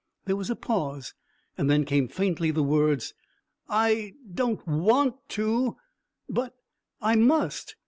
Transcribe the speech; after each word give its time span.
There 0.25 0.35
was 0.35 0.49
a 0.49 0.55
pause, 0.55 1.13
and 1.59 1.69
then 1.69 1.85
came 1.85 2.07
faintly 2.07 2.49
the 2.49 2.63
words, 2.63 3.13
"I 3.69 4.15
don't 4.33 4.67
want 4.67 5.13
to; 5.37 5.77
but 6.27 6.55
I 7.03 7.15
must." 7.15 7.75